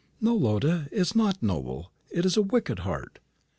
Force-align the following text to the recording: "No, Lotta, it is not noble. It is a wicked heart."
"No, 0.19 0.33
Lotta, 0.35 0.87
it 0.91 0.97
is 0.99 1.15
not 1.15 1.43
noble. 1.43 1.91
It 2.09 2.25
is 2.25 2.35
a 2.35 2.41
wicked 2.41 2.79
heart." 2.79 3.19